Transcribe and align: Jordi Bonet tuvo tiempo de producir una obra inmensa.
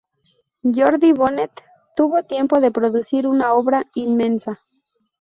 Jordi 0.63 1.13
Bonet 1.13 1.61
tuvo 1.95 2.23
tiempo 2.23 2.59
de 2.59 2.71
producir 2.71 3.27
una 3.27 3.53
obra 3.53 3.85
inmensa. 3.93 4.59